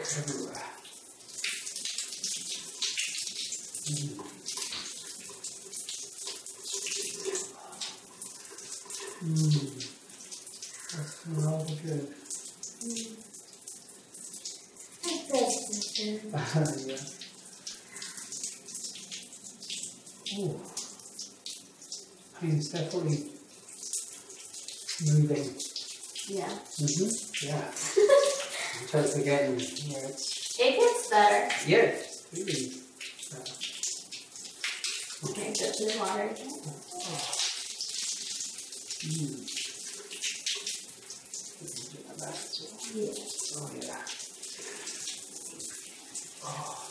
everywhere. 0.00 0.62
Mm. 3.90 4.30
Mm. 9.22 9.86
That's 10.92 11.26
rather 11.26 11.74
good. 11.84 12.06
yeah. 16.86 16.96
Oh, 20.38 20.60
pain's 22.40 22.70
definitely 22.70 23.18
moving. 25.06 25.48
Yeah. 26.28 26.48
Mm-hmm. 26.78 27.46
Yeah. 27.46 27.99
Totally 28.88 29.24
getting 29.24 29.58
yeah, 29.60 29.98
it's 30.08 30.58
It 30.58 30.76
gets 30.78 31.08
better. 31.10 31.48
yeah, 31.66 31.78
it's 31.78 32.26
really 32.32 32.72
better. 33.30 33.54
Okay, 35.30 35.52
go 35.58 35.70
to 35.72 35.84
the 35.84 35.98
water 35.98 36.22
again. 36.22 36.50
Mm. 39.00 39.36
Like 42.08 42.16
that 42.18 42.34
as 42.34 42.54
well. 42.60 42.90
Yeah. 42.94 43.14
Oh 43.56 43.70
yeah. 43.80 44.04
Oh. 46.44 46.90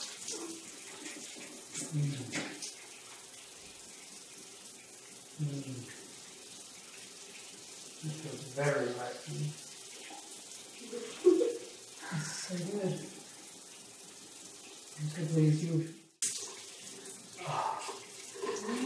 Mm. 1.95 2.13
Mm. 5.41 5.76
It 8.01 8.13
feels 8.15 8.43
very 8.55 8.87
right. 8.93 9.20
It's 12.52 12.63
so 12.63 12.80
good. 12.80 12.99
I'm 14.98 15.07
so 15.07 15.34
pleased 15.34 15.63
you. 15.63 15.88
Oh. 17.48 17.79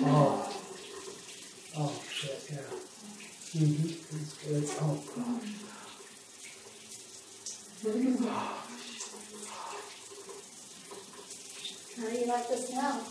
Oh. 0.03 0.53
Oh 1.77 2.01
shit, 2.11 2.49
yeah. 2.51 3.61
Mm-hmm. 3.61 3.87
It's 4.17 4.33
good. 4.43 4.65
Oh 4.81 4.99
god. 5.15 5.41
How 11.95 12.09
do 12.09 12.17
you 12.19 12.25
like 12.27 12.47
the 12.49 12.57
smell? 12.57 13.07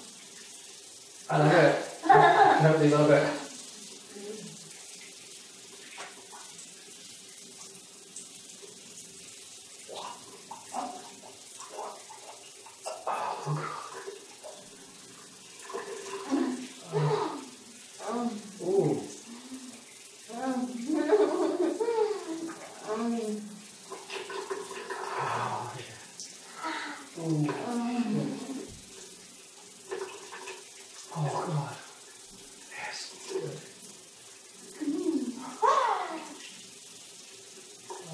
I 1.30 1.38
love 1.38 1.52
it. 1.52 1.74
I 2.04 2.58
totally 2.62 2.90
love 2.90 3.10
it. 3.10 3.41
Ooh. 13.44 13.58
Oh, 24.94 25.72
yeah. 25.76 27.22
Ooh. 27.22 27.48
Oh, 31.16 31.44
God. 31.46 31.76
Yes. 32.70 32.98
Good. 33.32 33.58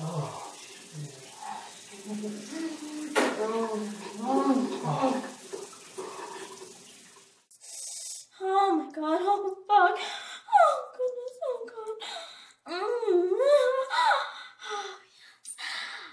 Oh. 0.01 0.45
Oh. 4.85 5.25
Oh 8.41 8.77
my 8.77 8.88
god, 9.01 9.21
oh 9.23 9.57
fuck. 9.67 9.99
Oh 10.55 10.75
goodness, 10.97 11.37
oh 11.45 11.59
god. 11.71 11.97
Mm. 12.73 13.31
Oh 14.71 14.97
yes. 15.17 15.55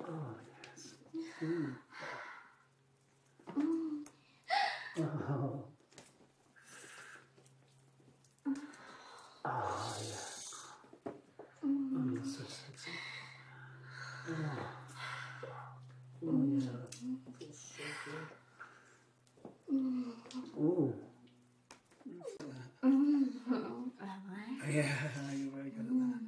Oh, 0.07 0.35
yes. 0.73 0.93
Mm. 1.43 1.75
Oh. 4.99 5.65
Oh, 9.45 9.97
yeah. 10.01 10.17
Oh, 11.95 12.09
you're 12.13 12.23
so 12.23 12.43
sexy. 12.43 12.91
Oh, 14.29 14.33
oh 16.27 16.43
yeah. 16.45 16.69
Feels 17.39 17.75
so 17.77 17.83
good. 18.05 18.29
Ooh. 20.59 20.95
Yeah, 24.69 24.85
you're 25.35 25.51
very 25.51 25.71
good 25.71 25.87
at 25.87 25.99
that. 25.99 26.21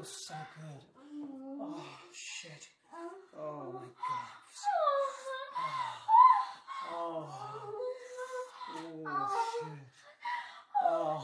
was 0.04 0.28
so 0.28 0.36
good. 0.60 0.84
Oh, 1.62 1.82
shit. 2.12 2.68
Oh, 3.40 3.72
my 3.72 3.80
God. 3.80 4.28
Oh. 6.92 7.26
Oh, 8.76 9.30
shit. 9.62 9.80
Oh. 10.84 11.24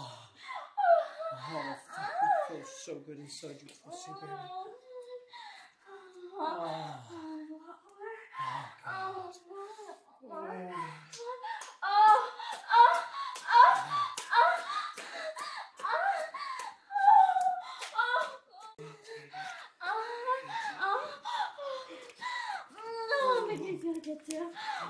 Oh, 1.34 1.76
fuck. 1.92 2.12
It 2.52 2.56
feels 2.56 2.74
so 2.86 2.94
good 3.06 3.20
inside 3.20 3.58
you, 3.62 3.68
pussy, 3.84 4.12
baby. 4.22 4.32
Oh. 6.40 6.40
Oh, 6.40 6.64
God. 8.86 9.10
Oh, 10.32 10.69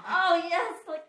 Oh 0.07 0.41
yes, 0.49 0.73
like 0.87 1.05